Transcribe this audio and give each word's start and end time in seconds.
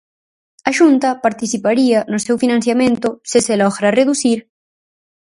A 0.69 0.71
Xunta 0.77 1.09
participaría 1.25 1.99
no 2.11 2.19
seu 2.25 2.35
financiamento 2.43 3.07
se 3.29 3.39
se 3.45 3.53
logra 3.61 3.95
reducir. 3.99 4.39